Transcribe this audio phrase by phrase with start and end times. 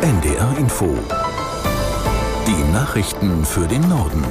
[0.00, 0.96] NDR Info.
[2.46, 4.24] Die Nachrichten für den Norden.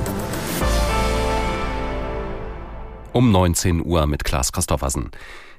[3.11, 5.11] Um 19 Uhr mit Klaas Christoffersen.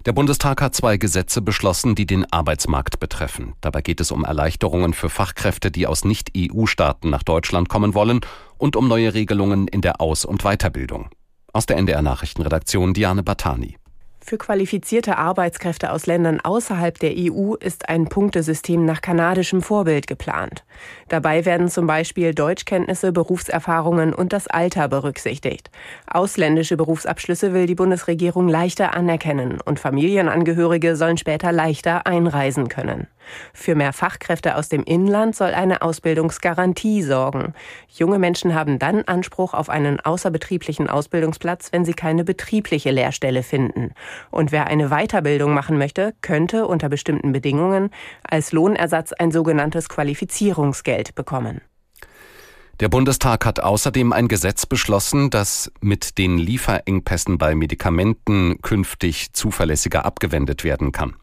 [0.07, 3.53] Der Bundestag hat zwei Gesetze beschlossen, die den Arbeitsmarkt betreffen.
[3.61, 8.21] Dabei geht es um Erleichterungen für Fachkräfte, die aus Nicht-EU-Staaten nach Deutschland kommen wollen
[8.57, 11.11] und um neue Regelungen in der Aus- und Weiterbildung.
[11.53, 13.77] Aus der NDR Nachrichtenredaktion Diane Batani.
[14.29, 20.65] Für qualifizierte Arbeitskräfte aus Ländern außerhalb der EU ist ein Punktesystem nach kanadischem Vorbild geplant.
[21.09, 25.71] Dabei werden zum Beispiel Deutschkenntnisse, Berufserfahrungen und das Alter berücksichtigt.
[26.07, 33.07] Ausländische Berufsabschlüsse will die Bundesregierung leichter anerkennen und Familienangehörige sollen später leichter einreisen können.
[33.53, 37.55] Für mehr Fachkräfte aus dem Inland soll eine Ausbildungsgarantie sorgen.
[37.89, 43.93] Junge Menschen haben dann Anspruch auf einen außerbetrieblichen Ausbildungsplatz, wenn sie keine betriebliche Lehrstelle finden.
[44.31, 47.91] Und wer eine Weiterbildung machen möchte, könnte unter bestimmten Bedingungen
[48.23, 51.61] als Lohnersatz ein sogenanntes Qualifizierungsgeld bekommen.
[52.81, 60.05] Der Bundestag hat außerdem ein Gesetz beschlossen, das mit den Lieferengpässen bei Medikamenten künftig zuverlässiger
[60.05, 61.17] abgewendet werden kann.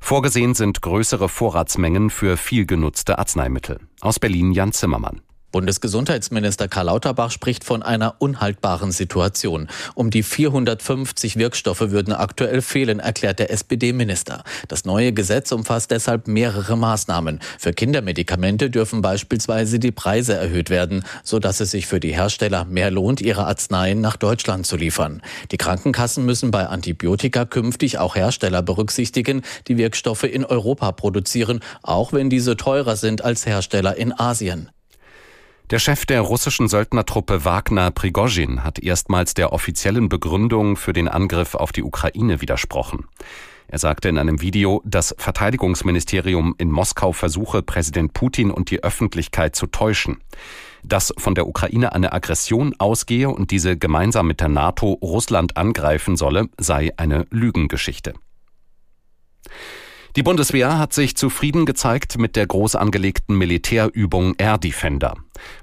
[0.00, 3.80] Vorgesehen sind größere Vorratsmengen für viel genutzte Arzneimittel.
[4.00, 5.20] Aus Berlin Jan Zimmermann.
[5.50, 9.68] Bundesgesundheitsminister Karl Lauterbach spricht von einer unhaltbaren Situation.
[9.94, 14.44] Um die 450 Wirkstoffe würden aktuell fehlen, erklärt der SPD-Minister.
[14.68, 17.40] Das neue Gesetz umfasst deshalb mehrere Maßnahmen.
[17.58, 22.90] Für Kindermedikamente dürfen beispielsweise die Preise erhöht werden, sodass es sich für die Hersteller mehr
[22.90, 25.22] lohnt, ihre Arzneien nach Deutschland zu liefern.
[25.50, 32.12] Die Krankenkassen müssen bei Antibiotika künftig auch Hersteller berücksichtigen, die Wirkstoffe in Europa produzieren, auch
[32.12, 34.70] wenn diese teurer sind als Hersteller in Asien.
[35.70, 41.54] Der Chef der russischen Söldnertruppe Wagner Prigozhin hat erstmals der offiziellen Begründung für den Angriff
[41.54, 43.04] auf die Ukraine widersprochen.
[43.66, 49.54] Er sagte in einem Video, das Verteidigungsministerium in Moskau versuche, Präsident Putin und die Öffentlichkeit
[49.56, 50.22] zu täuschen.
[50.84, 56.16] Dass von der Ukraine eine Aggression ausgehe und diese gemeinsam mit der NATO Russland angreifen
[56.16, 58.14] solle, sei eine Lügengeschichte.
[60.18, 65.14] Die Bundeswehr hat sich zufrieden gezeigt mit der groß angelegten Militärübung Air Defender.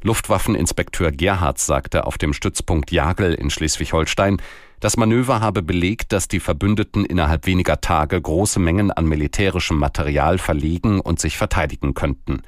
[0.02, 4.42] Luftwaffeninspekteur Gerhards sagte auf dem Stützpunkt Jagel in Schleswig-Holstein,
[4.80, 10.38] das Manöver habe belegt, dass die Verbündeten innerhalb weniger Tage große Mengen an militärischem Material
[10.38, 12.42] verlegen und sich verteidigen könnten.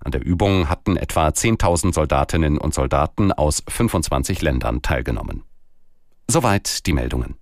[0.00, 5.44] An der Übung hatten etwa 10.000 Soldatinnen und Soldaten aus 25 Ländern teilgenommen.
[6.28, 7.36] Soweit die Meldungen.